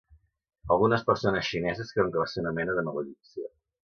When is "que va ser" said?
2.15-2.41